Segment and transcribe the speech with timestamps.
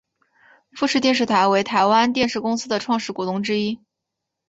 [0.71, 3.79] 富士电视台为台湾电视公司的创始股东之一。